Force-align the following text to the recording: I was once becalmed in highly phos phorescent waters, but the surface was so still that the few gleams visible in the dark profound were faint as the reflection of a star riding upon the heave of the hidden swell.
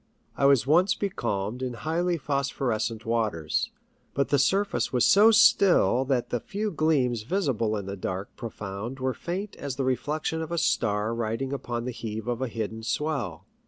I 0.35 0.45
was 0.47 0.65
once 0.65 0.95
becalmed 0.95 1.61
in 1.61 1.73
highly 1.75 2.17
phos 2.17 2.49
phorescent 2.51 3.05
waters, 3.05 3.69
but 4.15 4.29
the 4.29 4.39
surface 4.39 4.91
was 4.91 5.05
so 5.05 5.29
still 5.29 6.05
that 6.05 6.31
the 6.31 6.39
few 6.39 6.71
gleams 6.71 7.21
visible 7.21 7.77
in 7.77 7.85
the 7.85 7.95
dark 7.95 8.35
profound 8.35 8.99
were 8.99 9.13
faint 9.13 9.55
as 9.57 9.75
the 9.75 9.85
reflection 9.85 10.41
of 10.41 10.51
a 10.51 10.57
star 10.57 11.13
riding 11.13 11.53
upon 11.53 11.85
the 11.85 11.91
heave 11.91 12.27
of 12.27 12.39
the 12.39 12.47
hidden 12.47 12.81
swell. 12.81 13.45